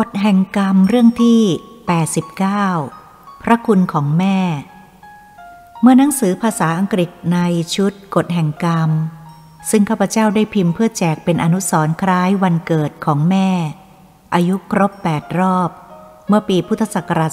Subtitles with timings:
[0.00, 1.42] กฎแห่งกรรมเรื่องที่
[2.60, 4.38] 89 พระคุณของแม่
[5.80, 7.38] เมื่อหนังสือภาษาอังกฤษใน
[7.74, 8.90] ชุดกฎแห่งกรรม
[9.70, 13.48] ซึ่งข้าพเจ้าได้พิมพ์เพื่อแจกเป็นอนุสรณ์คล้ายวันเกิดของแม่
[14.34, 15.70] อายุครบ 8 รอบ
[16.28, 17.30] เมื่อปีพุทธศักราช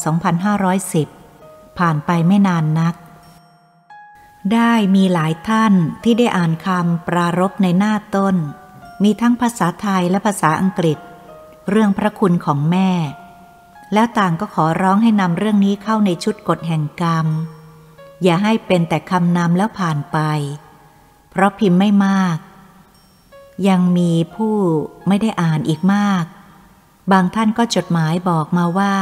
[1.28, 2.96] 2510 ผ่านไปไม่นานนัก
[4.54, 8.36] ได้มีหลายท่านที่ได้อ่านคำปรารบในหน้าต้น
[9.04, 11.00] มีทั้งภาษาไทยและภาษาอังกฤษ
[11.70, 12.92] เรื่องพระคุณของแม่
[13.94, 17.28] แล้วต่างก็ขอร้องให้นำเรื่องนี้เข้าในชุดกฎแห่งกรรม
[18.24, 20.18] อย่าให้เป็นแต่คำนำแล้วผ่านไป
[21.30, 22.38] เพราะพิมพ์ไม่มาก
[23.68, 24.56] ยังมีผู้
[25.08, 26.24] ไม่ได้อ่านอีกมาก
[27.12, 28.96] บางท่านก็จดหมายบอกมาว่า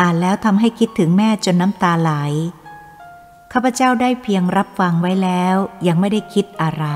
[0.00, 2.12] อ่านแล้วทำให้คิดถึงแม่จนน้ำตาไหล
[3.52, 6.86] ข้าพเจ้าได้เพียงรับฟังไว้แล้วยังไม่ได้คิดอะไร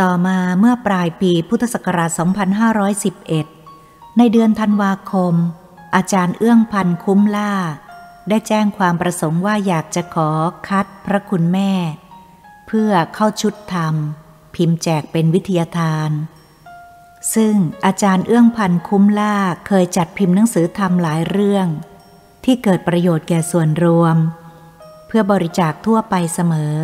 [0.00, 3.53] ต่อมาเมื่อปลายปีพุทธศักราช 2511
[4.18, 5.34] ในเดือนธันวาคม
[5.94, 7.54] อาจารย์เอื้องพันคุ้มล่า
[8.28, 10.30] ได้แจ้งความประสงค์ว่าอยากจะขอ
[10.68, 11.72] คัดพระคุณแม่
[12.66, 13.94] เพื่อเข้าชุดธรรม
[14.54, 16.10] พิมพ์แจกเป็นวิทยาทาน
[17.34, 17.54] ซึ่ง
[17.86, 21.66] อาจารย์เอื้องพันคุ้มล่าเคยจัดพิมพ์หนังสือธรรมหลายเรื่อง
[22.44, 24.16] ที่เกิดประโยชน์แก่ส่วนรวม
[25.06, 26.76] เพื่อบริจาคทั่วไปเสมอ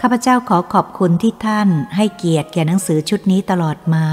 [0.00, 4.06] ข้าพเจ้าขอขอบคุณที่ท่านให้เกียรติแก่หนังสือชุดนี้ตลอดมา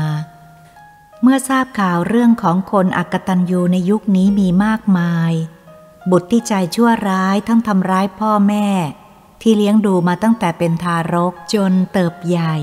[1.21, 5.33] เมื่อทราบข่าวเรื่องของคนอักตันยูในยุคนี้มีมากมาย
[6.11, 8.67] บุตรที่ใจชั่วร้ายทั้งทำร้ายพ่อแม่
[9.41, 12.55] ที่เลี้ยงดูมาตั้งแต่เป็นทารกจนเติบใหญ่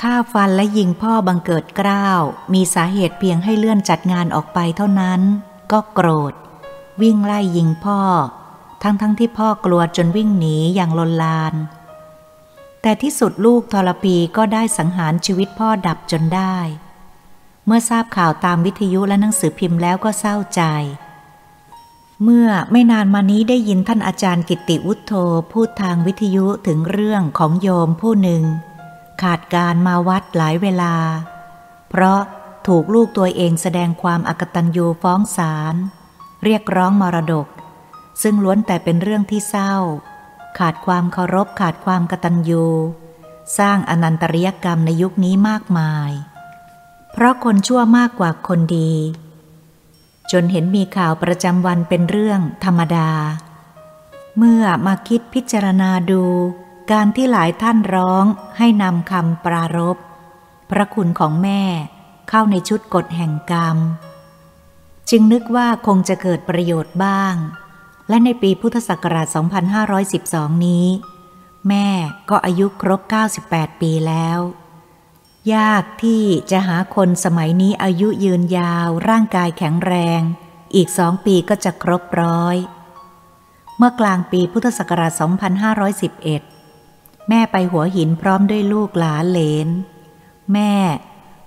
[0.00, 2.20] ฆ่าฟันและยิงพ่อบังเกิดกล้าว
[2.52, 5.20] มีสาเหตุเพียงให้เลื่อนจัดงานออกไปเท่านั้น
[5.72, 6.34] ก็โกรธ
[7.02, 8.00] วิ่งไล่ยิงพ่อ
[8.82, 11.54] ทั้งทั้งที่พ่อกลัวจนวิ่งหนีอย่างลนลาน
[12.82, 16.56] แต่ที่สุดลูกทรปีก็ได้สังหารชีวิตพ่อดับจนได้
[17.66, 20.62] เมื่อทราบข่าวตามวิทยุและหนังสือพิมพ์แล้วก็เศร้าใจ
[22.22, 25.12] เมื่อไม่นานมานี้ได้ยินท่านอาจารย์กิติวุฒโธ
[25.52, 28.42] พูดทางวิทยุถึงเรื่องของโยมผู้หนึ่ง
[29.22, 30.94] ขาดการมาวัดหลายเวลา
[31.88, 32.20] เพราะ
[32.66, 35.74] ถูกลูกตัวเองแสดงความอกตัญญูฟ้องศาล
[36.44, 37.48] เรียกร้องมรดก
[38.22, 39.74] ซึ่งล้วนแต่เป็นเรื่องที่เศร้า
[40.58, 42.64] ขาดความเคารพขาดความกตัญญู
[43.58, 46.10] สร้างอนันตริยกรรมในยุคนี้มากมาย
[47.14, 48.92] เพราะคนชั่วมากกว่าคนดี
[50.32, 53.10] จนเห็นมีข่าวประจำวันเป็นเรื่องธรรมดา
[54.38, 56.24] เมื่อมาคิดพิจารณาดู
[56.92, 58.24] การที่หลายท่านร้อง
[58.58, 59.96] ให้นำคำปรารบ
[60.70, 61.62] พระคุณของแม่
[62.28, 63.76] เข้าในชุดกฎแห่งกรรม
[65.10, 67.34] จึงนึกว่าคงจะเกิดประโยชน์บ้าง
[68.08, 69.26] และในปีพุทธศักราช
[69.96, 70.86] 2512 นี้
[71.68, 71.88] แม่
[72.30, 73.00] ก็อายุครบ
[73.40, 74.38] 98 ปีแล้ว
[75.52, 80.20] ยากที่จะหาคนสมัยนี้อายุยืนยาวร่างกายแข็งแรง
[80.74, 82.56] อีกสองปีก็จะครบร้อย
[83.76, 85.12] เมื่อกลางปีพุทธศักราช
[86.40, 89.68] 2511 แม่ไปหัวหินพร้อมด้วยลูกหลานเหลน
[90.52, 90.72] แม่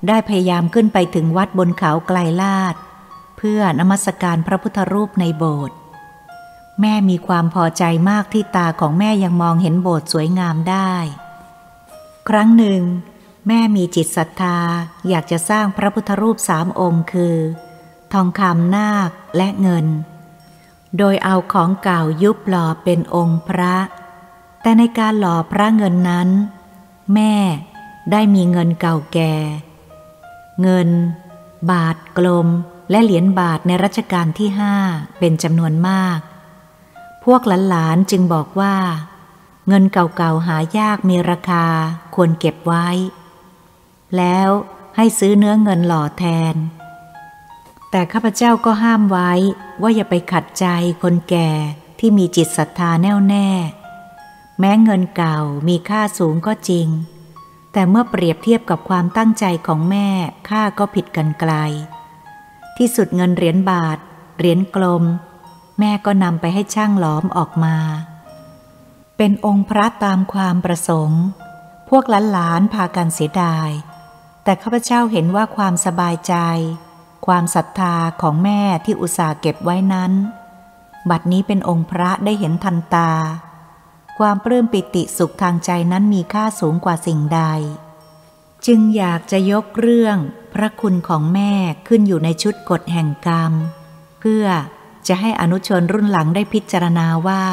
[0.07, 2.75] ได้พยายามขึ้นไปถึงวัดบนเขาไกลลาด
[3.37, 5.77] เพื่อนมัสการพระพุทธรูปในโบสถ์
[6.81, 10.93] แม่มีความพอใจมากที่ตาของแม่ยังมองเห็นโบสถ์สวยงามได้
[12.29, 12.81] ครั้งหนึ่ง
[13.47, 14.57] แม่มีจิตศรัทธา
[15.09, 17.37] อยากจะสร้างพระพุทธรูปสามองค์คือ
[18.13, 19.87] ทองคำนาคและเงิน
[20.97, 23.75] โดยเอาของเก่ายุบหล่อเป็นองค์พระ
[24.61, 26.29] แต่ในการหล่อพระเงินนั้น
[27.13, 27.35] แม่
[28.11, 29.35] ได้มีเงินเก่าแก่
[30.61, 30.89] เงิน
[31.71, 32.47] บาทกลม
[32.91, 34.75] และเหรียญบาทในรัชกาลที่ห้า
[35.19, 36.19] เป็นจำนวนมาก
[37.25, 38.75] พวกหลานๆจึงบอกว่า
[39.67, 41.65] เงินเก่าๆหายากมีราคา
[42.15, 42.87] ควรเก็บไว้
[44.17, 44.49] แล้ว
[44.95, 46.23] ให้ซื้อเนื้อเงินหล่อแท
[46.53, 46.55] น
[47.91, 49.31] แต่ข้าพเจ้าก็ห้ามไว้
[49.81, 50.65] ว่าอย่าไปขัดใจ
[51.03, 51.51] คนแก่
[51.99, 53.49] ที่มีจิตศรัทธาแน่วแน่
[54.59, 56.87] แม้เงินเก่ามีค่าสูงก็จริง
[57.73, 60.07] แต่เมื่อเปรียบเทียบกับความตั้งใจของแม่
[60.49, 61.53] ค่าก็ผิดกันไกล
[62.77, 63.97] ที่สุดเงินเหรียญบาท
[64.37, 65.03] เหรียญกลม
[65.79, 67.77] แม่ก็นำไปให้ช่างหลอมออกมา
[69.17, 71.23] เป็นองค์พระตามความประสงค์
[71.89, 73.69] พวกหลานๆพากันเสียดาย
[74.47, 76.35] แต่ข้าพเจ้าเห็นว่าความสบายใจ
[77.25, 80.11] ความศรัทธาของแม่ที่อุตส่าห์เก็บไว้นั้น
[81.09, 83.11] บัดนี้เป็นองค์พระได้เห็นทันตา
[84.19, 87.41] ความปลื้มปิติสุขทางใจนั้นมีค่าสูงกว่าสิ่งใด
[88.65, 90.17] จึงอยากจะยกเรื่อง
[90.53, 91.53] พระคุณของแม่
[91.87, 93.53] ขึ้นอยู่ในชุดกฎแห่งกรรม
[94.19, 94.45] เพื่อ
[95.07, 97.43] จะให้อนุชนรุ่นหลังได้พิจารณาว่า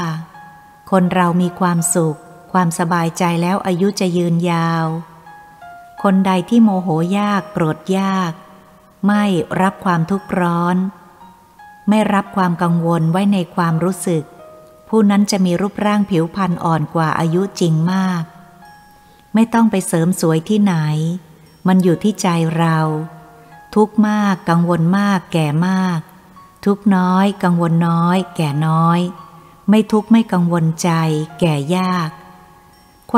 [0.90, 2.18] คนเรามีความสุข
[2.52, 4.86] ความสบายใจแล้วอายุจะยืนยาว
[6.08, 8.32] คนใดที่โมโหยากโกรธยาก
[9.06, 9.24] ไม่
[9.60, 10.76] รับความทุกข์ร้อน
[11.88, 14.24] ไม่รับความกังวลไว้ในความรู้สึก
[14.88, 18.22] ผู้นั้นจะมีรูปร่างผิวพรรณอ่อนกว่าอายุจริงมาก
[19.34, 20.74] ไม่ต้องไปเสริมสวยที่ไหน
[21.66, 22.78] มันอยู่ที่ใจเรา
[23.74, 26.00] ทุกมากกังวลมาก แก่มาก
[26.64, 29.00] ทุกน้อย กังวลน้อย แก่น้อย
[29.68, 30.90] ไม่ทุกไม่กังวลใจ
[31.40, 32.10] แก่ยาก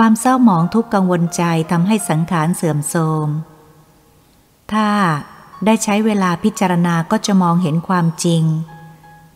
[0.01, 3.29] ความเศร้าหมองทุกกังวลใจทำให้สังขารเสื่อมโทรม
[4.73, 4.89] ถ้า
[5.65, 8.45] ได้ใช้เวลาพิจารณาก็จะมองเห็นความจริง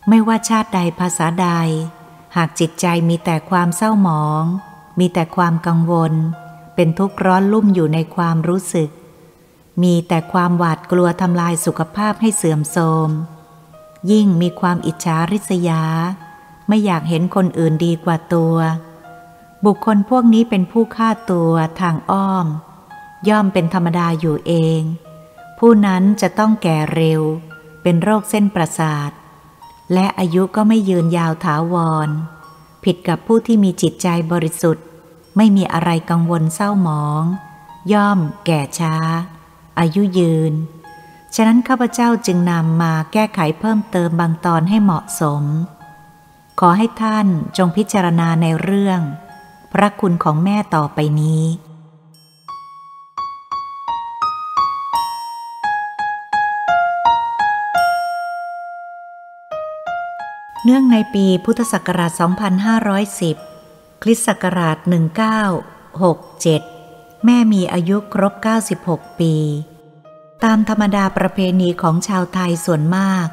[0.08, 1.48] ไม่ว่าชาติใดภาษาใด
[2.36, 4.44] หากจิตใจมีแต่ความเศร้าหมอง
[4.98, 6.12] มีแต่ความกังวล
[6.74, 8.90] เป็นทุกข์ร้อนลุ่มอยู่ในความรู้สึก
[9.82, 13.10] มีแต่ความหวาดกลัวทำลายสุขภาพให้เสื่อมโทรม
[14.10, 15.82] ยิ่งมีความอิจฉาริษยา
[16.68, 18.56] ไม่อยากเห็นคนอื่นดีกว่าตัว
[19.66, 22.46] บุคคลพวกนี้เป็นผู้ฆ่าตัวทางอ้อม
[23.28, 24.82] ย่อมเป็นธรรมดาอยู่เอง
[25.58, 27.22] ผู้นั้นจะต้องแก่เร็ว
[27.82, 29.10] เป็นโรคเส้นประสาท
[29.92, 31.74] และอายุก็ไม่ยืนยาวถาว
[32.06, 32.08] ร
[32.84, 34.84] ผิดกับผู้ที่มีจิตใจบริสุทธิ์
[35.36, 37.24] ไม่มีอะไรกังวลเศร้าหมอง
[37.92, 38.96] ย่อม แก่ช้า
[39.78, 40.52] อายุยืน
[41.34, 45.44] ฉะนั้นข้าพเจ้าจึงนำมาแก้ไขเพิ่มเติมบางตอนให้เหมาะสม
[46.60, 47.26] ขอให้ท่าน
[47.56, 49.00] จงพิจารณาในเรื่อง
[49.72, 51.44] พระคุณของแม่ต่อไปนี้
[60.64, 62.12] เนื่องในปีพุทธศักราช
[62.86, 64.76] 2510 คริสต์ศักราช
[66.40, 68.34] 1967 แม่มีอายุครบ
[68.76, 69.34] 96 ปี
[70.44, 73.28] ตามธรรมดาประเพณีของชาวไทยส่วนมาก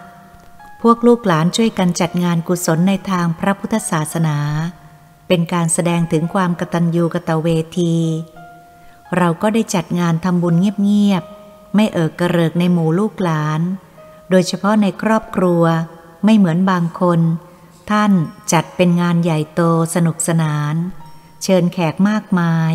[0.81, 4.37] พวกลูกหลานช่วยกันจัดงานกุศลในทางพระพุทธศาสนา
[5.27, 7.47] เป็นการแสดงถึงความกตัญญูกะตะเว
[7.79, 7.95] ที
[9.17, 13.61] เราก็ได้จัดงานทำบุญเงียบๆ ไม่เอิกกระเริกในหมู่ลูกหลาน
[14.29, 15.63] โดยเฉพาะในครอบครัว
[16.25, 17.19] ไม่เหมือนบางคน
[17.89, 18.11] ท่าน
[18.51, 19.61] จัดเป็นงานใหญ่โต
[19.95, 20.75] สนุกสนาน
[21.43, 22.73] เชิญแขกมากมาย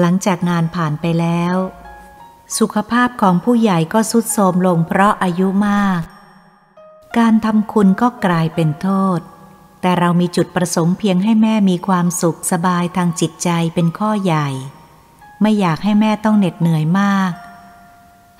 [0.00, 1.54] หลังจากงานผ่านไปแล้ว
[2.58, 6.02] สุขภาพของผู้ใหญ่ก็สุดโทรมลงเพราะอายุมาก
[7.18, 8.88] การทำคุณก็กลายเป็นโท
[9.18, 9.20] ษ
[9.86, 14.48] แต่เรามีจุดประสงค์เพียงให้แม่มีความสุขสบายทางจิตใจเป็นข้อใหญ่
[15.40, 17.32] ไม่อยากให้แม่ต้องเหน็ดเหนื่อยมาก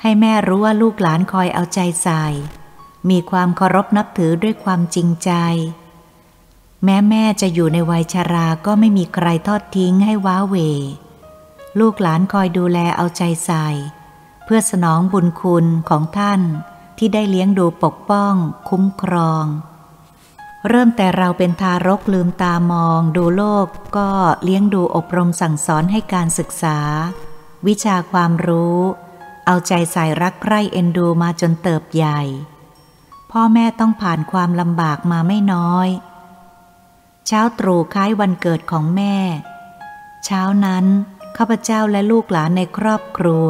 [0.02, 2.24] ให้แม่รู้ว่าลูกหลานคอยเอาใจใส่
[3.10, 5.30] มีความเคารพนับถือด้วยความจริงใจ
[6.84, 10.56] แม้แม่จะอยู่ในวัยชาราก็ไม่มีใครทอดทิ้งให้ว้าเว
[11.80, 13.66] ลูกหลานคอยดูแลเอาใจใส่
[14.44, 16.40] เพื่อสนองบุญคุณของท่าน
[16.98, 18.34] ที่ได้เลี้ยงดูปกป้อง
[18.68, 19.46] คุ้มครอง
[20.68, 23.66] เริ่มแต่เราเป็นทารกลืมตามอง ดูโลก
[23.96, 24.08] ก็
[24.44, 26.78] เลี้ยงดูอบรมสั่งสอนให้การศึกษา
[27.66, 28.78] วิชาความรู้
[29.46, 32.20] เอาใจใส่รักใคร่เอ็นดูมาจนเติบใหญ่
[33.30, 35.88] พ่อแม่ต้องผ่านความลำบากมาไม่น้อย
[37.26, 39.16] เช้าตรู่คล้ายวันเกิดของแม่
[40.24, 40.84] เช้านั้น
[41.36, 43.48] ข้าพเจ้าและลูกหลานในครอบครัว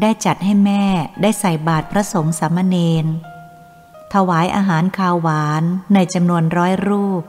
[0.00, 0.84] ได้จัดให้แม่
[1.22, 3.06] ได้ใส่บาตรพระสงฆ์สามเณร
[4.14, 5.62] ถวายอาหารคาวหวาน
[5.94, 7.22] ในจำนวนร้อยรูป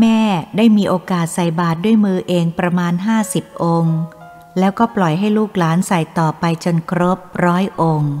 [0.00, 0.20] แม่
[0.56, 3.98] ได้มีโอกาสใส่บาตรด้วยมือเองประมาณห้าสิบองค์
[4.58, 8.14] แล้วก็ปล่อยให้ลูกหลานใส่ต่อไปจนครบร้อยองค์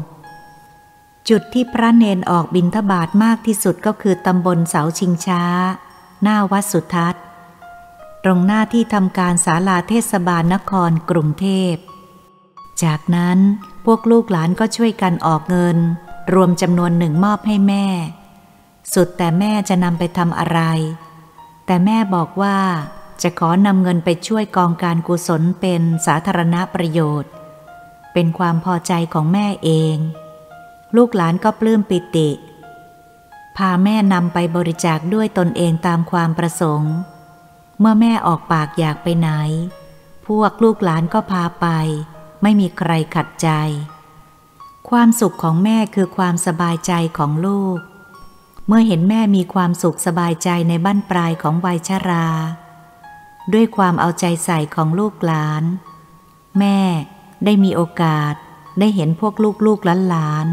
[1.28, 5.42] จุดที่พระเนนออกบินทบาทมากที่สุดก็คือตำบลเสาชิงช้า
[6.22, 7.22] หน้าวัดสุทัศน์
[8.24, 11.74] ตรงหน้าที่ทำการศาลาเทศบาลนครกรุงเทพ
[12.82, 13.38] จากนั้น
[13.84, 15.78] พวกลูกหลานก็ช่วยกันออกเงิน
[16.34, 17.86] รวมจำนวนหนึ่งมอบให้แม่
[18.94, 20.60] สุดแต่แม่จะนำไปทำอะไร
[21.66, 22.58] แต่แม่บอกว่า
[23.22, 27.32] จะขอนำเงินไปช่วยกองการกุศลเป็นสาธารณประโยชน์
[28.12, 29.96] เป็นความพอใจของแม่เอง
[30.96, 32.30] ลูกหลานก็ปลื้มปิติ
[33.56, 36.94] พาแม่นำไปบริจาคด้วยตนเองตามความประสงค์
[37.80, 39.30] เมื่อแม่ออกปากอยากไปไหน
[40.26, 41.66] พวกลูกหลานก็พาไป
[42.42, 43.48] ไม่มีใครขัดใจ
[44.90, 47.78] ความสุขของแม่คือความสบายใจของลูก
[48.66, 52.28] เมื่อเห็นแม่มีความสุขสบายใจในบ้านปลายของวัยชรา
[53.52, 55.64] ด้วยความเอาใจใส่ของลูกหลาน
[56.58, 56.78] แม่
[57.44, 58.34] ได้มีโอกาส
[58.78, 59.34] ได้เห็นพวก
[59.66, 60.46] ลูกๆหลาน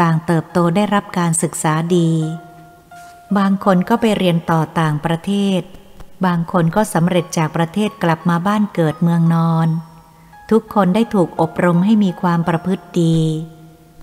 [0.00, 2.12] ต่างเติบโตได้รับการศึกษาดี
[3.38, 5.60] บางคนก็ไปเรียนต่อต่างประเทศ
[6.26, 9.68] บางคนก็สำเร็จจากประเทศกลับมาบ้านเกิดเมืองนอน
[10.50, 13.18] ทุกคนได้ถูกอบรมให้มีความประพฤติดี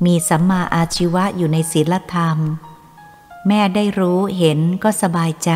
[0.06, 2.38] มีสัมมาอาชีวะอยู่ในศีลธรรม
[3.48, 5.52] แม่ได้รู้เห็นก็สบายใจ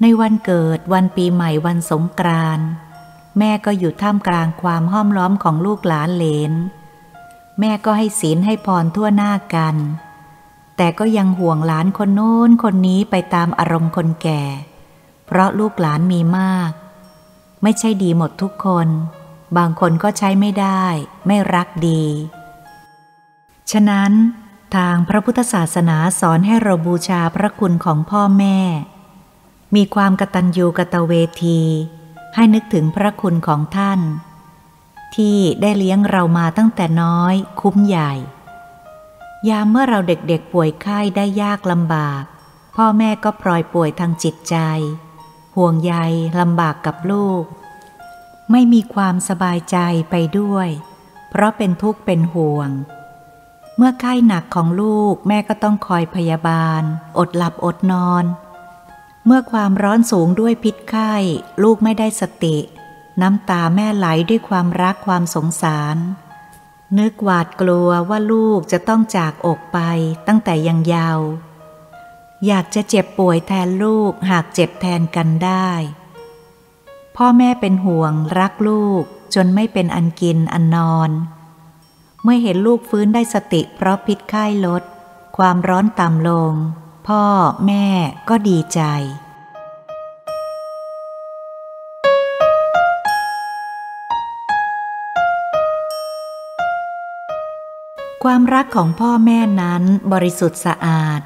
[0.00, 2.68] ในวันเกิดวันปีใหม่วันสงกรานต์
[3.38, 6.52] แม่ก็อยู่ท่ามกลางความห้อมล้อมของลูกหลานเหลน
[7.60, 9.76] แม่ก็ให้ศีลให้พรทั่วหน้ากัน
[10.76, 14.42] แต่ก็ยังห่วงหลานคนโน้นคนนี้ไปตามอารมณ์คนแก่
[15.26, 16.70] เพราะลูกหลานมีมาก
[17.62, 18.88] ไม่ใช่ดีหมดทุกคน
[19.56, 20.84] บางคนก็ใช้ไม่ได้
[21.26, 22.04] ไม่รักดี
[23.72, 24.12] ฉะนั้น
[24.76, 28.58] ทางพระพุทธศาสนาสอนให้เราบูชาพระคุณของพ่อแม่
[29.74, 31.12] มีความกตัญญูกตเว
[31.44, 31.60] ที
[32.34, 34.00] ให้นึกถึงพระคุณของท่าน
[35.16, 38.12] ที่ได้เลี้ยงเรามาตั้งแต่น้อยคุ้มใหญ่
[39.48, 42.22] ยามเมื่อเราเด็กๆป่วยไข้ได้ยากลำบาก
[42.76, 44.56] พ่อแม่ก็ปล่อยป่วยทางจิตใจ
[45.56, 45.94] ห่วงใย
[46.40, 47.44] ลำบากกับลูก
[48.50, 49.78] ไม่มีความสบายใจ
[50.10, 50.68] ไปด้วย
[51.30, 52.70] เพราะเป็นทุกข์เป็นห่วง
[53.80, 56.82] เมื่อไข้หนักของลูกแม่ก็ต้องคอยพยาบาล
[57.18, 58.24] อดหลับอดนอน
[59.26, 61.14] เมื่อความร้อนสูงด้วยพิษไข้
[61.62, 62.56] ลูกไม่ได้สติ
[63.22, 65.96] น้ำตาแม่ไหลด้วยความรักความสงสาร
[66.98, 69.78] นึกหวาดกลัวว่าลูกจะต้องจากอกไป
[70.26, 71.20] ตั้งแต่ยังยาว
[72.46, 75.70] อยากจะเจ็บป่วยแทนลูกหากเจ็บแทนกันได้
[77.16, 79.02] พ่อแม่เป็นห่วงรักลูก
[79.34, 81.10] จนไม่เป็นอันกินอันนอน
[82.30, 84.82] มื่อเห็นลูกฟื้นได้สติเพราะพิษไข้ลด
[85.36, 86.52] ความร้อนต่ำลง
[87.08, 87.22] พ่อ
[87.66, 87.86] แม่
[88.28, 88.80] ก็ดีใจ
[98.24, 99.82] ความรักของพ่อแม่นั้น
[100.12, 101.20] บริสุทธิ์สะอาด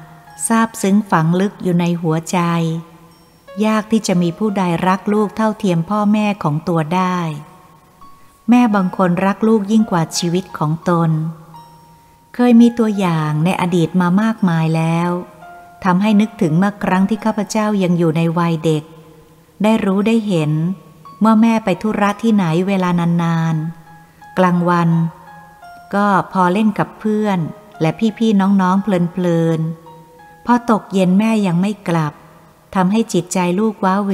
[0.47, 2.39] ซาบซึ้งฝังลึกอยู่ในหัวใจ
[3.65, 7.17] ยากที่จะมีผู้ใดรักลูกเท่าเทียมพ่อแม่ของตัวได้
[8.49, 11.11] แม่บางคนรักลูกยิ่งกว่าชีวิตของตน
[12.35, 15.09] เคยมีตัวอย่างในอดีตมามากมายแล้ว
[15.83, 18.83] ทำให้นึกถึงเมื่อครั้งที่ข้าพเจ้ายังอยู่ในวัยเด็ก
[19.63, 20.51] ได้รู้ได้เห็น
[21.19, 22.89] เมื่อแม่ไปธุระที่ไหนเวลา
[23.23, 24.89] นานๆ กลางวัน
[25.93, 27.39] ก็พอเล่นกับเพื่อน
[27.81, 32.13] และพี่ๆน้องๆเพลินๆ พอตกเย็นแม่ยังไม่กลับ
[32.75, 34.13] ทำให้จิตใจลูกว้าเว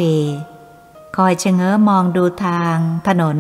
[1.16, 2.76] คอยเชงเง้อมองดูทาง
[3.08, 3.38] ถนน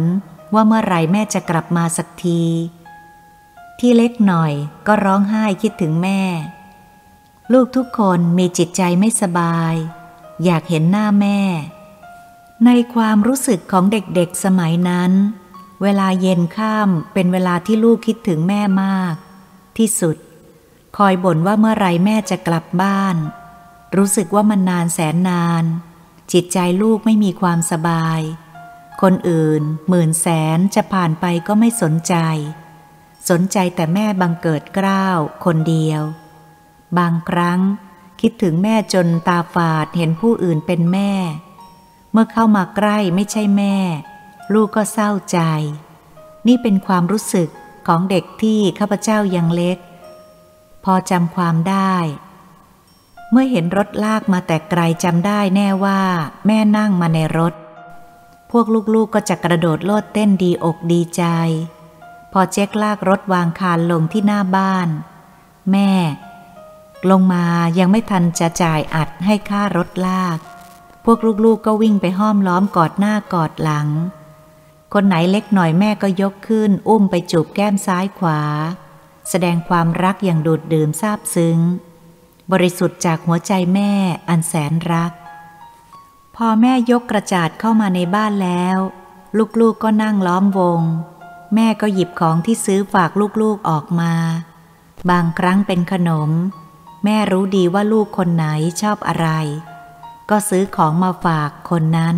[0.54, 2.44] ว่าเมื่อไรแม่จะกลับมาสักที
[3.80, 4.54] ที่เล็กหน่อย
[4.88, 6.22] ก็ร้องไห้คิดถึงแม่
[7.54, 9.74] ลูกทุกคนมีจิตใจไม่สบาย
[10.44, 11.40] อยากเห็นหน้าแม่
[12.66, 15.12] ในความรู้สึกของเด็กๆสมัยนั้น
[15.82, 19.16] เวลาเย็นข้ามเป็นเวลาที่ลูกคิดถึงแม่มาก
[19.78, 20.18] ที่สุด
[20.98, 23.16] คอยบ่นว่าเมื่อไรแม่จะกลับบ้าน
[23.98, 25.64] รู้สึกว่ามันนานแสนนาน
[26.32, 28.22] จิตใจลูกไม่มีความสบาย
[29.02, 32.16] คนอื่น หมื่นแสนจะผ่านไปก็ไม่สนใจ
[33.30, 36.02] สนใจแต่แม่บังเกิดกล้าวคนเดียว
[36.98, 37.60] บางครั้ง
[38.22, 41.12] คิดถึงแม่จนตาฝาดเห็นผู้อื่นเป็นแม่
[42.12, 43.76] เมื่อเข้ามาใกล้ไม่ใช่แม่
[44.54, 45.40] ลูกก็เศร้าใจ
[46.48, 47.50] นี่เป็นความรู้สึก
[47.88, 49.78] ของเด็กที่ข้าพเจ้ายังเล็ก
[50.84, 51.96] พอจำความได้
[53.32, 56.02] เมื่อเห็นรถลากมาแต่ไกลจำได้แน่ว่า
[56.48, 57.54] แม่นั่งมาในรถ
[58.52, 61.24] พวกลูกๆกก็จะกระโดดโลดเต้นดีอกดีใจ
[62.32, 64.90] พอเจ๊กลากรถวางคานลงที่หน้าบ้าน
[65.72, 65.92] แม่
[67.10, 67.46] ลงมา
[67.80, 70.40] ยังไม่ทันจะจ่ายอัดให้ค่ารถลาก
[71.06, 73.88] พวกลูกๆกก็วิ่งไปห้อมล้อมกอดหน้ากอดหลัง
[74.94, 78.42] คนไหนเล็กหน่อยแม่ก็ยกขึ้น อุ้มไปจูบแก้มซ้ายขวา
[79.30, 81.60] แสดงความรักอย่างดูดดื่มซาบซึ้ง
[82.52, 83.92] บริสุทธิ์จากหัวใจแม่
[84.30, 85.14] อันแสนรัก
[86.42, 88.78] พอแม่ยกกระจาดเข้ามาในบ้านแล้ว
[89.38, 90.82] ลูกๆกก็นั่งล้อมวง
[91.56, 94.14] แม่ก็หยิบของที่ซื้อฝากลูกๆออกมา
[95.10, 96.30] บางครั้งเป็นขนม
[97.04, 98.46] แม่รู้ดีว่าลูกคนไหน
[98.82, 99.28] ชอบอะไร
[100.30, 102.18] ก็ซื้อของมาฝากคนนั้น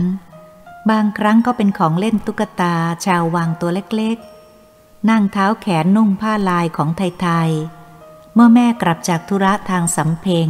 [0.89, 2.75] บางครั้งก็เป็นของเล่นตุ๊กตา
[3.05, 10.49] ชาววังตัวเล็กๆ นั่งเท้าแขนนุ่งผ้าลายของไทยๆ เมื่อแม่กลับจากธุระทางสำเพ็ง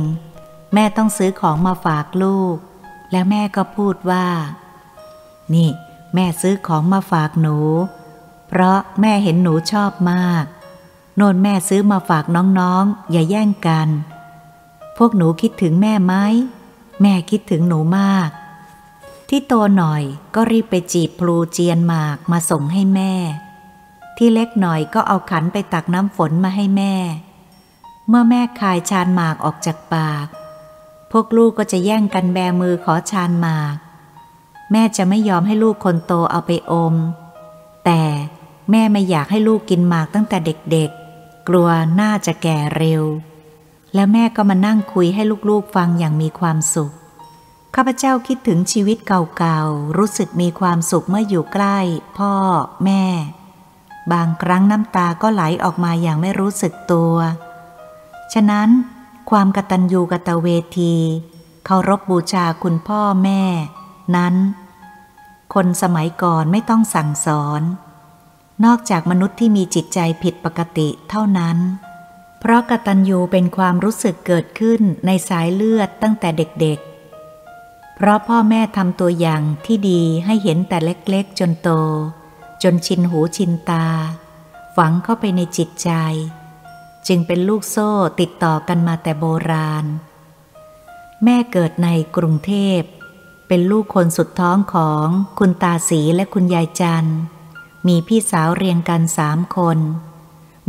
[0.74, 2.58] แม่ต้องซื้อของมาฝากลูก
[3.12, 4.28] แล้วแม่ก็พูดว่า
[5.54, 5.70] นี่
[6.14, 7.58] แม่ซื้อของมาฝากหนู
[8.48, 10.46] เพราะแม่เห็นหนูชอบมาก
[11.16, 12.26] โน่นแม่ซื้อมาฝาก
[12.60, 13.90] น้องๆ อย่าแย่งกัน
[14.98, 16.16] พวกหนูคิดถึงแม่ไหม
[17.02, 18.30] แม่คิดถึงหนูมาก
[19.30, 20.04] ที่โตหน่อย
[20.36, 23.14] ก็รีบไปจีบพลูเจียนหมากมาส่งให้แม่
[24.18, 26.96] ที่เล็กหน่อยก็เอาขันไปตักน้ำฝนมาให้แม่
[28.08, 30.28] เมื่อแม่คายชานหมากออกจากปาก
[31.12, 33.76] พวกลูกก็จะแย่งกันแบมือขอชานหมาก
[34.72, 36.96] แม่จะไม่ยอมให้ลูกคนโตเอาไปอม
[37.86, 38.04] แต่
[38.72, 41.70] แม่ไม่อยากให้ลูกกินหมากตั้งแต่เด็กๆ กลัว
[42.02, 43.04] น่าจะแก่เร็ว
[43.94, 46.92] แล้วแม่ก็มานั่งคุยให้ลูกๆฟังอย่างมีความสุข
[47.76, 51.80] ข้าพเจ้าคิดถึงชีวิตเก่าๆ รู้สึกมีความสุขเมื่ออยู่ใกล้
[52.18, 52.34] พ่อ
[52.86, 53.06] แม่
[54.14, 57.16] บางครั้งน้ำตาก็ไหลออกมาอย่างไม่รู้สึกตัว
[58.34, 58.70] ฉะนั้น
[59.30, 60.48] ความกตัญญูกตเว
[60.80, 60.96] ที
[61.66, 63.44] เคารพบบูชาคุณพ่อแม่
[64.16, 64.36] นั้น
[65.54, 67.62] คนสมัยก่อนไม่ต้องสั่งสอน
[68.66, 71.58] นอกจากมนุษย์ที่มีจิตใจผิดปกติเท่านั้น
[72.40, 81.70] เพราะกตัญญูเป็นความรู้สึกเกิดขึ้นในสายเลือดตั้งแต่เด็กๆ เพราะพ่อแม่ทำตัวอย่างที่ดีให้เห็นแต่เล็กๆ จนโต
[82.64, 83.86] จนชินหูชินตา
[84.76, 85.92] ฝังเข้าไปในจิตใจ
[87.08, 89.86] จึงเป็นลูกโซ่ติดต่อกันมาแต่โบราณ
[91.24, 92.82] แม่เกิดในกรุงเทพ
[93.48, 95.08] เป็นลูกคนสุดท้องของ
[95.40, 97.10] คุณตาสีและคุณยายจัน
[97.88, 99.80] มีพี่สาวเรียงกันสามคน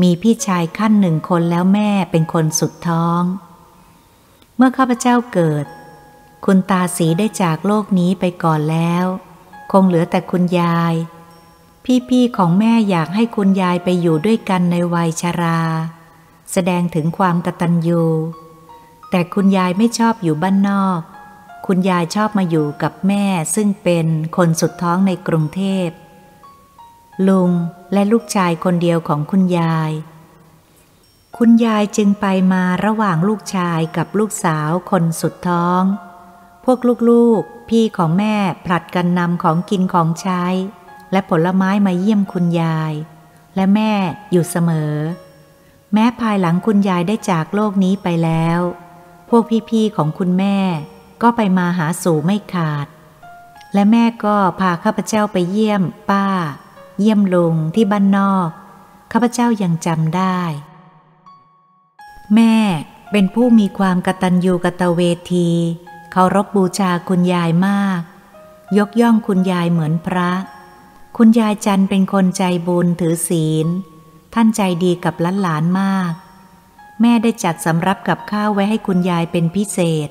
[0.03, 3.23] มีพี่ชายขั้นหนึ่งคนแล้วแม่เป็นคนสุดท้อง
[4.57, 5.67] เมื่อข้าพเจ้าเกิด
[6.45, 9.05] คุณตาสีได้จากโลกนี้ไปก่อนแล้ว
[9.73, 10.95] คงเหลือแต่คุณยาย
[12.09, 15.61] พี่ๆของแม่อยากให้คุณยายไปอยู่ด้วยกันในวัยชรา
[16.53, 18.03] แสดงถึงความกตัญญู
[19.11, 21.01] แต่คุณยายไม่ชอบอยู่บ้านนอก
[21.67, 24.07] คุณยายชอบมาอยู่กับแม่ซึ่งเป็น
[24.37, 25.89] คนสุดท้องในกรุงเทพ
[27.29, 27.51] ลุง
[27.93, 29.93] และลูกชายคนเดียวของคุณยาย
[31.39, 35.83] คุณยายจึงไปมาระหว่างลูกชายกับลูกสาวคนสุดท้อง
[36.65, 36.79] พวก
[37.11, 40.45] ลูกๆ พี่ของแม่ผลัดกันนำของกินของใช้
[41.13, 42.93] และผลไม้มาเยี่ยมคุณยาย
[43.57, 43.93] และแม่
[44.33, 44.95] อยู่เสมอ
[45.93, 48.61] แม้ภายหลังคุณยายได้จากโลกนี้ไปแล้ว
[49.29, 50.59] พวกพี่ๆของคุณแม่
[51.23, 52.87] ก็ไปมาหาสู่ไม่ขาด
[53.75, 56.27] และแม่ก็พาข้าพเจ้าไปเยี่ยม ป้า
[56.99, 58.49] เยี่ยมลุงที่บ้านนอก
[59.13, 60.41] ข้าพเจ้ายังจำได้
[62.35, 62.57] แม่
[63.11, 65.01] เป็นผู้มีความกตัญญูกตเว
[65.33, 65.51] ที
[66.13, 68.01] เคารพบบูชาคุณยายมาก
[68.79, 70.31] ยกย่องคุณยายเหมือนพระ
[71.17, 73.67] คุณยายจันเป็นคนใจบุญถือศีล
[74.35, 76.13] ท่านใจดีกับหลานๆมาก
[77.01, 80.09] แม่ได้จัดสำรับกับข้าวไว้ให้คุณยายเป็นพิเศษ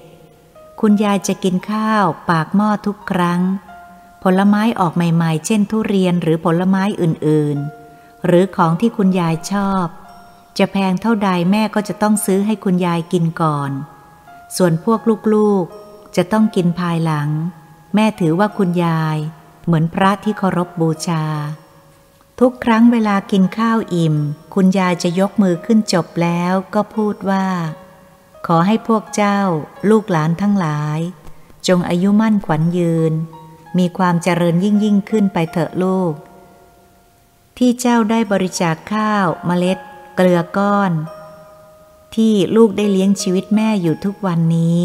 [0.82, 3.42] คุณยายจะกินข้าว ปากหม้อทุกครั้ง
[4.24, 9.86] ผลไม้ออกใหม่ๆ เช่นทุเรียนหรือผลไม้อื่นๆ หรือของที่คุณยายชอบ
[10.58, 13.72] จะแพงเท่าใดแม่ก็จะต้องซื้อให้คุณยายกินก่อน
[14.58, 15.00] ส่วนพวก
[15.34, 17.30] ลูกๆ จะต้องกินภายหลัง
[17.96, 19.18] แม่ถือว่าคุณยาย
[19.66, 21.26] เหมือนพระที่เคารพบบูชา
[22.46, 24.16] ทุกครั้งเวลากินข้าวอิ่ม
[24.54, 27.48] คุณยายจะยกมือขึ้นจบแล้วก็พูดว่า
[28.48, 29.40] ขอให้พวกเจ้า
[29.90, 31.00] ลูกหลานทั้งหลาย
[31.68, 33.14] จงอายุมั่นขวัญยืน
[33.78, 36.14] มีความเจริญยิ่งยิ่งขึ้นไปเถอะลูก
[37.58, 39.78] ที่เจ้าได้บริจาคข้าวเมล็ด
[40.16, 40.92] เกลือก้อน
[42.16, 44.80] ที่ลูกได้เลี้ยงชีวิตแม่อยู่ทุกวันนี้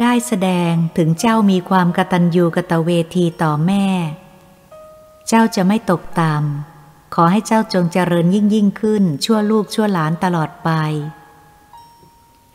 [0.00, 3.86] ได้แสดงถึงเจ้ามีความกตัญญูกตเวทีต่อแม่
[5.28, 10.70] เจ้าจะไม่ตกต่ำขอให้เจ้าจงเจริญยิ่งยิ่งขึ้น ชั่วลูกชั่วหลานตลอดไป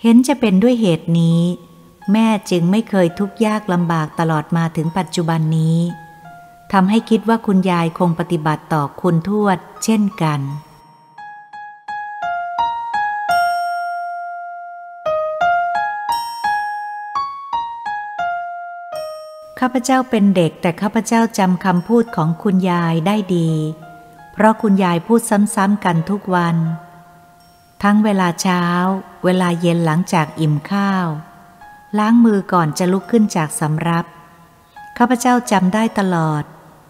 [0.02, 1.42] เห็นจะเป็นด้วยเหตุนี้
[2.12, 5.78] แม่จึงไม่เคยทุกข์ยากลำบากตลอดมาถึงปัจจุบันนี้
[6.72, 10.40] ทำให้คิดว่าคุณยายคงปฏิบัติต่อคุณทวด เช่นกัน
[19.60, 23.52] ข้าพเจ้าเป็นเด็กแต่ข้าพเจ้าจำคำพูดของคุณยายได้ดี
[24.34, 26.58] เพราะคุณยายพูดซ้ำๆกันทุกวัน
[27.84, 28.64] ทั้งเวลาเช้า
[29.26, 31.08] เวลาเย็นหลังจากอิ่มข้าว
[31.98, 34.06] ล้างมือก่อนจะลุกขึ้นจากสำรับ
[34.98, 36.44] ข้าพเจ้าจำได้ตลอด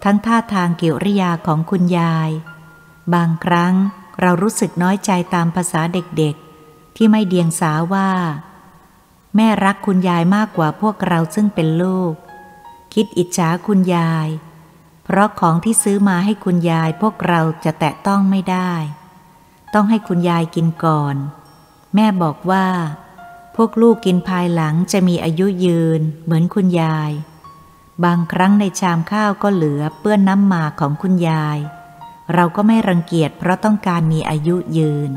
[0.03, 2.30] ทั้งท่าทางกิริยาของคุณยาย
[3.13, 3.73] บางครั้ง
[4.21, 8.10] เรารู้สึกน้อยใจตามภาษาเด็กๆ ที่ไม่เดียงสาว่า
[9.36, 12.13] แม่รักคุณยายมากกว่าพวกเราซึ่งเป็นลูก
[12.93, 14.28] คิดอิจฉาคุณยาย
[15.04, 18.73] เพราะของที่ซื้อมาให้คุณยายพวกเราจะแตะต้องไม่ได้
[19.73, 21.15] ต้องให้คุณยายกินก่อน
[21.95, 22.67] แม่บอกว่า
[23.56, 27.12] พวกลูกกินภายหลังจะมีอายุยืนเหมือนคุณยาย
[28.04, 31.58] บางครั้งในชามข้าวก็เหลือเปื้อนน้ำหมากของคุณยาย
[32.34, 35.12] เราก็ไม่รังเกียจเพราะต้องการมีอายุยืน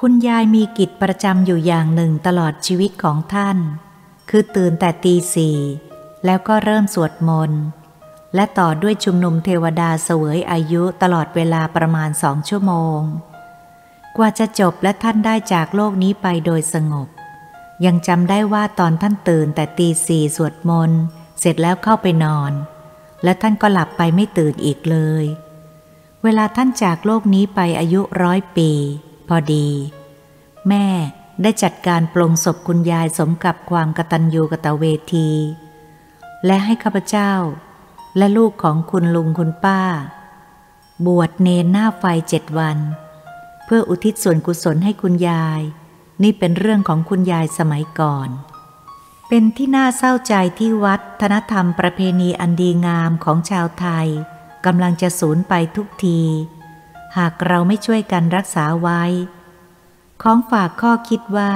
[0.00, 3.58] คุณยายมีกิจประจำอยู่อย่างหนึ่งตลอดชีวิตของท่าน
[4.28, 5.58] คือตื่นแต่ตีสี่
[6.24, 7.62] แล้วก็เริ่มสวดมนต์
[8.34, 13.00] และต่อด้วยชุมนุมเทวดาเสวยอายุตลอดเวลาประมาณสองชั่วโมง
[14.16, 17.08] กว่าจะจบและท่านได้จากโลกนี้ไปโดยสงบ
[17.84, 21.00] ยังจำได้ว่าตอนท่านตื่นแต่ตีสี่สวดมนต์
[21.40, 22.52] เสร็จแล้วเข้าไปนอน
[23.24, 25.24] และท่านก็หลับไปไม่ตื่นอีกเลย
[26.22, 28.70] เวลาท่านจากโลกนี้ไปอายุร้อยปี
[29.28, 29.68] พอดี
[30.68, 30.86] แม่
[31.42, 35.30] ได้จัดการปลงศพคุณยายสมกับความกตัญญูกตเวที
[36.46, 37.32] และให้ข้าพเจ้า
[38.16, 39.82] และลูกของคุณลุงคุณป้า
[41.06, 42.78] บวชเนนหน้าไฟเจ็ดวัน
[43.64, 45.60] เพื่ออุทิศส่วนกุศลให้คุณยาย
[46.22, 48.28] นี่เป็นเรื่องของคุณยายสมัยก่อน
[49.28, 54.08] เป็นที่น่าเศร้าใจที่วัฒนธรรมประเพณีอันดีงามของชาวไทย
[54.66, 56.20] กำลังจะสูญไปทุกที
[57.16, 59.02] หากเราไม่ช่วยกันรักษาไว้
[60.22, 61.52] ของฝากข้อคิดว่า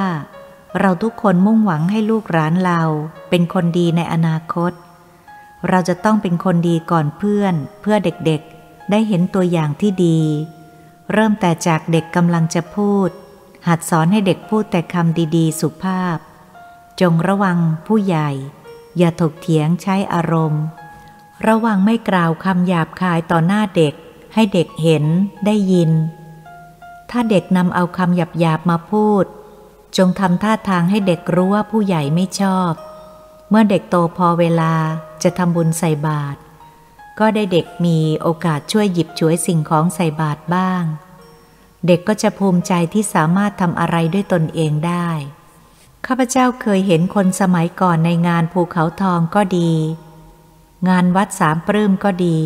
[0.80, 2.82] เราทุกคนมุ่งหวังให้ลูกหลานเรา
[3.30, 4.72] เป็นคนดีในอนาคต
[5.68, 10.20] เราจะต้องเป็นคนดีก่อนเพื่อน เพื่อเด็กๆ ได้เห็นตัวอย่างที่ดี
[11.12, 13.08] เริ่มแต่จากเด็กกำลังจะพูด
[13.66, 16.18] หัดสอนให้เด็กพูดแต่คำดีๆ สุภาพ
[17.00, 18.30] จงระวังผู้ใหญ่
[18.98, 20.64] อย่าถกเถียงใช้อารมณ์
[21.46, 23.94] ระวังไม่กล่าวคำหยาบคายต่อหน้าเด็ก
[24.34, 25.04] ให้เด็กเห็น
[25.46, 25.90] ได้ยิน
[27.14, 29.24] ถ้าเด็กนำเอาคำหยาบหยาบมาพูด
[29.96, 32.72] จงทำท่าทางให้เด็กรู้ว่าผู้ใหญ่ไม่ชอบ
[33.50, 34.74] เมื่อเด็กโตพอเวลา
[35.22, 36.38] จะทำบุญใส่บาตร
[37.18, 40.82] ก็ได้เด็กมีโอกาสช่วยหยิบฉวยสิ่งของใส่บาตรบ้าง
[41.86, 45.08] เด็กก็จะภูมิใจที่สามารถทำอะไรด้วยตนเองได้
[46.06, 49.72] ข้าพเจ้าเคยเห็นคนสมัยก่อนในงานภูเขาทองก็ดี
[50.88, 52.38] งานวัดสามปลื้มก็ดี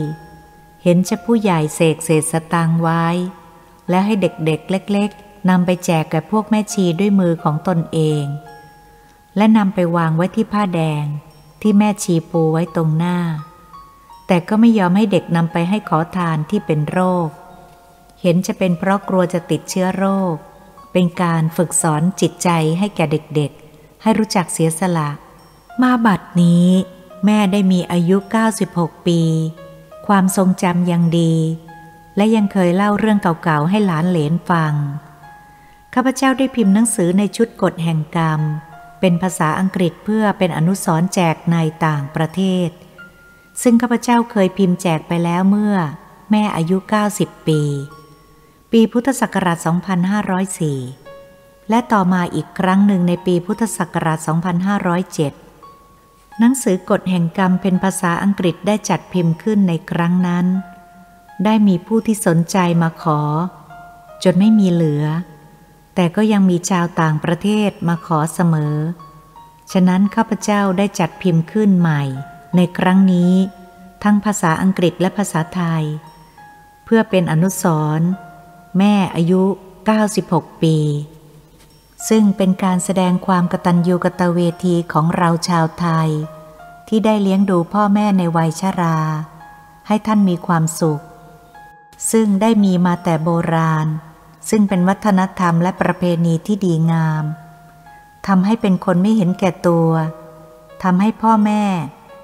[0.83, 3.05] เห็นจะผู้ใหญ่เสกเศษสตางไว้
[3.90, 8.25] และให้เด็กๆเเล็กๆนำไปแจกแก่พวกแม่ชีด้วยมือของตนเอง
[9.37, 11.05] และนำไปวางไว้ที่ผ้าแดง
[11.62, 13.18] ที่แม่ชีปูไว้ตรงหน้า
[14.27, 17.29] แต่ก็ไม่ยอมให้เด็กนำไปให้ขอทานที่เป็นโรค
[18.20, 20.35] เห็นจะเป็นเพราะกลัวจะติดเชื้อโรค
[20.92, 25.11] เป็นการฝึกสอนจิตใจให้แก่เด็กๆ ให้รู้จักเสียสละ
[25.83, 26.68] มาบัดนี้
[27.25, 28.16] แม่ได้มีอายุ
[28.62, 29.20] 96 ปี
[30.07, 31.35] ความทรงจำยังดี
[32.16, 34.74] และยังเคยเล่าเรื่องเก่าๆให้หลานเหลนฟัง
[35.94, 38.40] ข้าพเจ้าได้พิมพ์หนังสือในชุดกฎแห่งกรรม
[39.00, 42.70] เป็นภาษาอังกฤษเพื่อเป็นอนุสรณ์แจกในต่างประเทศ
[43.62, 45.74] ซึ่งข้าพเจ้าเคยพิมพ์แจกไปแล้วเมื่อ
[46.31, 46.76] แม่อายุ
[47.12, 47.61] 90 ปี
[48.72, 49.59] ปีพุทธศักราช
[50.85, 54.18] 2504 และต่อมาอีกครั้งหนึ่งในปีพุทธศักราช
[55.24, 60.46] 2507 หนังสือกฎแห่งกรรมเป็นภาษาอังกฤษได้จัดพิมพ์ขึ้นในครั้งนั้น
[61.44, 63.20] ได้มีผู้ที่สนใจมาขอ
[64.22, 65.05] จนไม่มีเหลือ
[65.94, 68.77] แต่ก็ยังมีชาวต่างประเทศมาขอเสมอ
[69.72, 72.03] ฉะนั้นข้าพเจ้าได้จัดพิมพ์ขึ้นใหม่
[72.57, 73.33] ในครั้งนี้
[74.03, 75.85] ทั้งภาษาอังกฤษและภาษาไทย
[76.85, 77.64] เพื่อเป็นอนุส
[77.99, 78.09] รณ์
[78.79, 79.42] แม่อายุ
[80.03, 80.79] 96 ปี
[82.09, 86.09] ซึ่งเป็นการแสดงความกตัญญูกตเวทีของเราชาวไทย
[86.88, 88.99] ที่ได้เลี้ยงดูพ่อแม่ในวัยชรา
[89.87, 91.03] ให้ท่านมีความสุข
[92.11, 93.87] ซึ่งได้มีมาแต่โบราณ
[94.49, 97.25] ซึ่งเป็นวัฒนธรรมและประเพณีที่ดีงาม
[98.27, 99.91] ทำให้เป็นคนไม่เห็นแก่ตัว
[100.83, 101.65] ทำให้พ่อแม่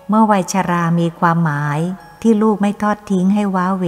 [0.09, 1.79] เมื่อวัยชรามีความหมาย
[2.23, 3.85] ที่ลูกไม่ทอดทิ้งให้ว้าเว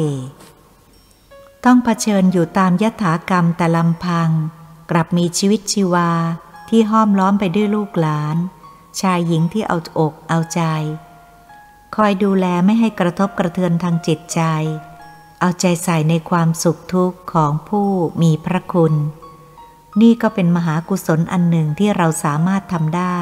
[1.64, 4.30] ต้องเผชิญอยู่ตามยถากรรมแต่ลำพัง
[4.90, 6.10] กลับมีชีวิตชีวา
[6.68, 8.36] ที่ห้อมล้อมไปด้วยลูกหลาน
[9.00, 10.62] ชายหญิงที่เอาอกเอาใจ
[11.96, 14.40] คอยดูแลไม่ให้กระทบกระเทือนทางจิตใจ
[15.44, 17.88] เอาใจใส่ในความสุขทุกข์ของผู้
[18.22, 18.94] มีพระคุณ
[20.00, 23.18] นี่ก็เป็นมหากุศลอันหนึ่งที่เราสามารถทำได้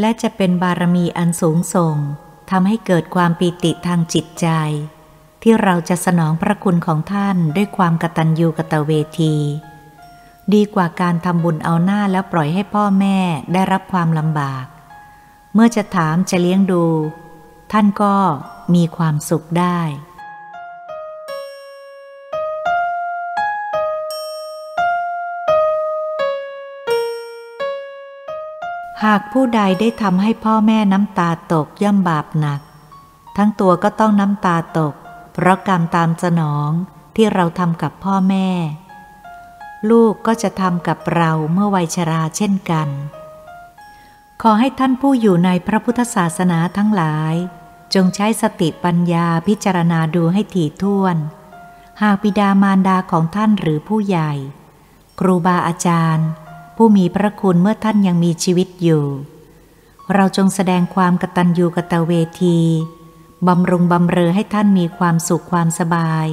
[0.00, 1.96] และจะเป็นบารมีอันสูงส่ง
[2.50, 4.48] ทำให้เกิดความปีติทางจิตใจ
[5.42, 9.36] ที่เราจะสนองพระคุณของท่านด้วยความกตัญญูกตเวที
[10.54, 13.18] ดีกว่าการทำบุญเอาหน้าแล้วปล่อยให้พ่อแม่
[13.52, 14.64] ได้รับความลำบาก
[15.54, 16.84] เมื่อจะถามจะเลี้ยงดู
[17.72, 18.14] ท่านก็
[18.74, 19.80] มีความสุขได้
[29.04, 32.60] หากผู้ใดได้ทำให้พ่อแม่น้ำตาตกย่อมบาปหนัก
[33.36, 34.94] ทั้งตัวก็ต้องน้ำตาตก
[35.32, 36.70] เพราะกรรมตามสนอง
[37.16, 38.48] ที่เราทำกับพ่อแม่
[39.90, 42.88] ลูกก็จะทำกับเราเมื่อวัยชราเช่นกัน
[44.42, 47.34] ขอให้ท่านผู้อยู่ในพระพุทธศาสนาทั้งหลาย
[47.94, 51.16] จงใช้สติปัญญาพิจารณาดูให้ถี่ถ้วน
[52.02, 54.32] หากบิดามารดาของท่านหรือผู้ใหญ่
[55.20, 56.28] ครูบาอาจารย์
[56.76, 59.04] ผู้มีพระคุณเมื่อท่านยังมีชีวิตอยู่
[60.14, 62.58] เราจงแสดงความกตัญญูกตเวที
[63.48, 66.26] บำรุงบำเรอให้ท่านมีความสุขความสบาย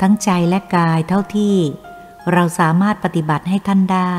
[0.00, 1.56] ทั้งใจและกายเท่าที่
[2.32, 4.16] เราสามารถปฏิบัติให้ท่านได้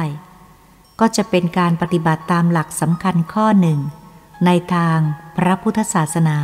[0.99, 3.79] ก็จะเป็นการปฏิบัติตามหลักสำคัญข้อหนึ่ง
[4.45, 4.99] ในทาง
[5.37, 6.39] พระพุทธศาสนา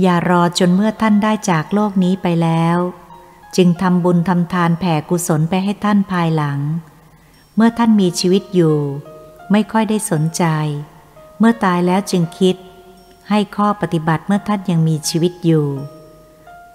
[0.00, 2.78] อย่ารอจนเมื่อท่านได้จากโลกนี้ไปแล้ว
[3.56, 6.58] จึงทำบุญทำทานแผ่กุศลไปให้ท่านภายหลัง
[7.60, 8.78] เมื่อท่านมีชีวิตอยู่
[9.52, 10.44] ไม่ค่อยได้สนใจ
[11.38, 12.56] เมื่อตายแล้วจึงคิด
[13.28, 15.66] ให้ข้อปฏิบัติเมื่อท่านยังมีชีวิตอยู่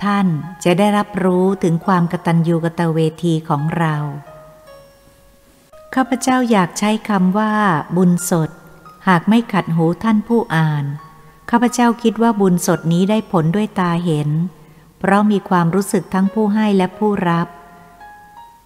[0.03, 0.27] ท่าน
[0.63, 3.95] จะได้รับรู้ถึงความกตัญญูกตเวทีของเรา
[5.95, 7.53] ข้าพเจ้าอยากใช้คำว่า
[7.97, 8.49] บุญสด
[9.07, 10.85] หากไม่ขัดหูท่านผู้อ่าน
[11.49, 14.29] ข้าพเจ้าคิดว่าบุญสดนี้ได้ผลด้วยตาเห็น
[14.99, 17.47] เพราะมีความรู้สึกทั้งผู้ให้และผู้รับ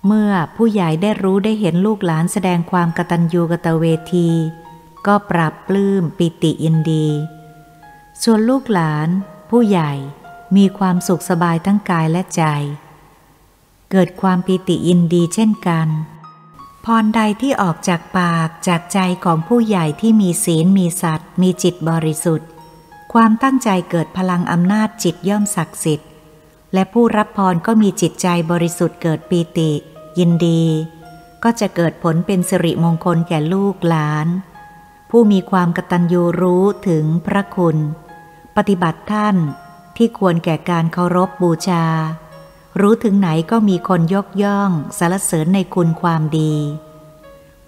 [0.07, 4.29] เมื่อผู้ใหญ่ได้รู้ได้เห็นลูกหลานแสดงความกตัญญูกตเวที
[5.07, 7.07] ก็ปรับปลื้มปิติยินดี
[8.23, 9.07] ส่วนลูกหลาน
[9.49, 9.91] ผู้ใหญ่
[10.55, 12.43] มีความสุขสบายทั้งกายและใจ
[13.91, 15.87] เกิดความปิติยินดีเช่นกัน
[16.85, 22.49] พรใดที่ออกจากปากจากใจของผู้ใหญ่ที่มีศีลมีสัตว์ มีจิตบริสุทธิ์
[23.13, 26.09] ความตั้งใจเกิดพลังอำนาจจิตย่อมศักดิ์สิทธิ์
[26.73, 29.71] และผู้รับพรก็มีจิตใจบริสุทธิ์เกิดปีติ
[30.19, 30.63] ยินดี
[31.43, 34.27] ก็จะเกิดผลเป็นสิริมงคลแก่ลูกหลาน
[35.09, 37.77] ผู้มีความกตัญญูรู้ถึงพระคุณ
[38.55, 39.35] ปฏิบัติท่าน
[39.97, 41.85] ที่ควรแก่การเคารพบบูชา
[42.79, 46.53] รู้ถึงไหนก็มีคนยกย่องสรรเสริญในคุณความดี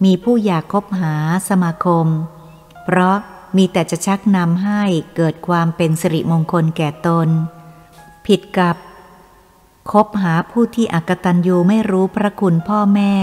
[0.03, 1.15] มีผู้อยากคบหา
[1.49, 2.07] สมาคม
[2.83, 3.17] เพราะ
[3.57, 4.81] มีแต่จะชักนำให้
[5.15, 7.29] เกิดความเป็นสิริมงคลแก่ตน
[8.27, 8.75] ผิดกับ
[9.91, 13.15] คบหาผู้ที่อักตันยูไม่รู้พระคุณพ่อแม่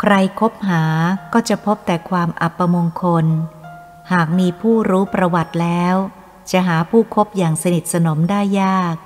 [0.00, 0.84] ใครคบหา
[1.32, 3.26] ก็จะพบแต่ความอัปมงคล
[4.12, 5.94] หากมีผู้รู้ประวัติแล้ว
[6.50, 8.96] จะหาผู้คบอย่างสนิทสนมได้ยาก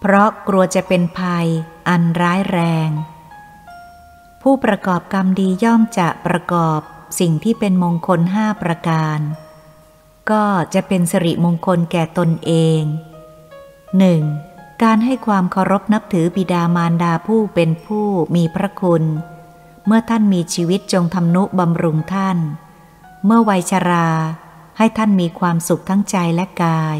[0.00, 1.46] เพราะกลัวจะเป็นภัย
[1.88, 2.90] อันร้ายแรง
[4.42, 6.80] ผู้ประกอบกรรมดีย่อมจะประกอบ
[7.20, 9.18] สิ่งที่เป็นมงคลห้าประการ
[10.30, 14.53] ก็จะเป็นสิริมงคลแก่ตนเอง 1.
[14.84, 19.04] การให้ความเคารพนับถือบิดามารดาผู้เป็นผู้มีพระคุณ
[19.86, 22.38] เมื่อท่านมีชีวิตจงทำนุบำรุงท่าน
[23.26, 24.08] เมื่อวัยชรา
[24.78, 26.98] ให้ท่านมีความสุขทั้งใจและกาย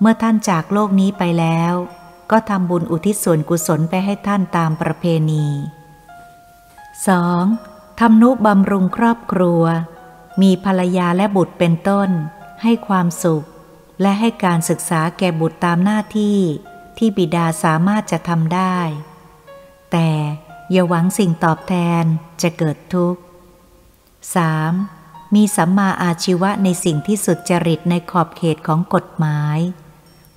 [0.00, 1.72] เมื่อท่านจากโลกนี้ไปแล้ว
[2.30, 5.46] ก็ทำบุญอุทิศส่วนกุศลไปให้ท่านตามประเพณี
[7.18, 8.00] 2.
[8.00, 9.62] ทำนุบำรุงครอบครัว
[10.42, 12.10] มีภรรยาและบุตรเป็นต้น
[12.62, 13.44] ให้ความสุข
[14.00, 16.38] และให้การศึกษาแก่บุตรตามหน้าที่
[17.02, 18.78] ที่บิดาสามารถจะทำได้
[19.92, 20.10] แต่
[20.70, 22.04] อย่าหวังสิ่งตอบแทน
[22.42, 23.20] จะเกิดทุกข์
[24.46, 25.34] 3.
[25.34, 29.58] มีสัมมาอาชีวะในสิ่งที่สุดจริตในขอบเขตของกฎหมาย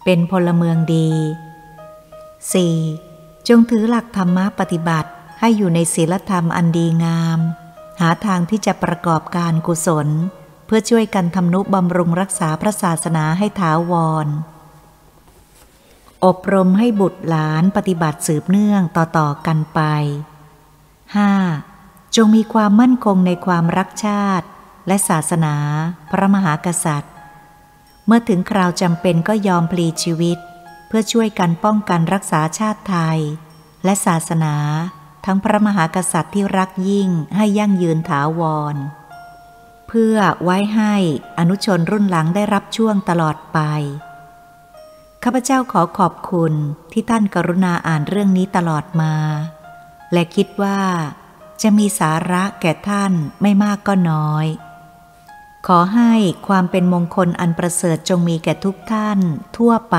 [0.03, 1.11] เป็นพลเมืองดี
[2.69, 3.47] 4.
[3.47, 7.39] จงถือหลักธรรมะปฏิบัติให้อยู่ในศีลธรรมอันดีงาม
[8.01, 10.07] หาทางที่จะประกอบการกุศล
[10.65, 13.95] เพื่อช่วยกันทำนุบำรุงรักษาพระศาสนาให้ถาว
[14.25, 14.29] ร
[16.25, 19.79] อบรมให้บุตรหลานปฏิบัติสืบเนื่องต่อๆกันไป
[21.35, 22.15] 5.
[22.15, 24.45] จงมีความมั่นคงในความรักชาติ
[24.87, 25.55] และศาสนา
[26.11, 27.13] พระมหากษัตริย์
[28.05, 30.37] เมื่อถึงคราวจำเป็นก็ยอมพลีชีวิต
[30.87, 33.19] เพื่อช่วยกันป้องกันรักษาชาติไทย
[33.83, 34.55] และศาสนา
[35.25, 38.41] ทั้งพระมหากษัตริย์ที่รักยิ่งให้ยั่งยืนถาว
[38.73, 38.75] ร
[39.87, 40.95] เพื่อไว้ให้
[41.39, 43.59] อนุชนรุ่นหลังได้รับช่วงตลอดไป
[45.23, 46.53] ข้าพเจ้าขอขอบคุณ
[46.91, 49.13] ที่ท่านกรุณาอ่านเรื่องนี้ตลอดมา
[50.13, 50.79] และคิดว่า
[51.61, 54.45] จะมีสาระแก่ท่านไม่มากก็น้อย
[55.67, 56.13] ขอให้
[56.47, 59.19] ความเป็นมงคลอันประเสริฐจงมีแก่ทุกท่าน
[59.57, 59.97] ทั่วไป